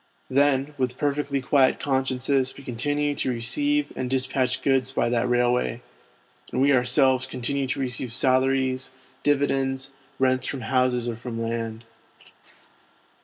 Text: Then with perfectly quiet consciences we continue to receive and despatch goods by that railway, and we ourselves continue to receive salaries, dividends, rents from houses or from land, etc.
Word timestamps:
Then 0.31 0.73
with 0.79 0.97
perfectly 0.97 1.41
quiet 1.43 1.79
consciences 1.79 2.55
we 2.57 2.63
continue 2.63 3.13
to 3.13 3.29
receive 3.29 3.93
and 3.95 4.09
despatch 4.09 4.63
goods 4.63 4.91
by 4.91 5.09
that 5.09 5.29
railway, 5.29 5.83
and 6.51 6.59
we 6.59 6.73
ourselves 6.73 7.27
continue 7.27 7.67
to 7.67 7.79
receive 7.79 8.11
salaries, 8.11 8.89
dividends, 9.21 9.91
rents 10.17 10.47
from 10.47 10.61
houses 10.61 11.07
or 11.07 11.15
from 11.15 11.39
land, 11.39 11.85
etc. 12.19 12.33